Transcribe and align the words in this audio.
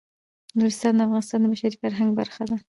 نورستان 0.57 0.93
د 0.97 1.01
افغانستان 1.07 1.39
د 1.41 1.45
بشري 1.51 1.77
فرهنګ 1.83 2.09
برخه 2.19 2.43
ده. 2.49 2.57